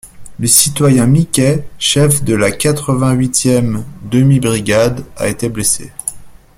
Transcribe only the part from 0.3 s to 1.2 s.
Le citoyen